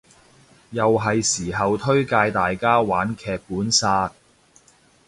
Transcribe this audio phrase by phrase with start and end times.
[0.71, 4.11] 又係時候推介大家玩劇本殺